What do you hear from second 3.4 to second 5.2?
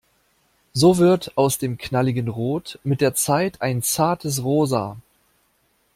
ein zartes Rosa.